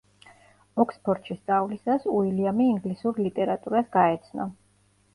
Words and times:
ოქსფორდში 0.83 1.37
სწავლისას 1.41 2.09
უილიამი 2.15 2.69
ინგლისურ 2.75 3.23
ლიტერატურას 3.29 3.97
გაეცნო. 4.01 4.53